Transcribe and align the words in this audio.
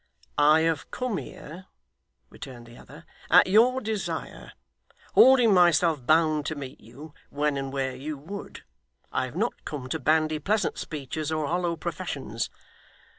'I 0.39 0.61
have 0.61 0.89
come 0.89 1.17
here,' 1.17 1.67
returned 2.31 2.65
the 2.65 2.75
other, 2.75 3.05
'at 3.29 3.45
your 3.45 3.79
desire, 3.79 4.53
holding 5.13 5.53
myself 5.53 6.07
bound 6.07 6.47
to 6.47 6.55
meet 6.55 6.79
you, 6.81 7.13
when 7.29 7.55
and 7.55 7.71
where 7.71 7.95
you 7.95 8.17
would. 8.17 8.63
I 9.11 9.25
have 9.25 9.35
not 9.35 9.63
come 9.63 9.87
to 9.89 9.99
bandy 9.99 10.39
pleasant 10.39 10.79
speeches, 10.79 11.31
or 11.31 11.45
hollow 11.45 11.75
professions. 11.75 12.49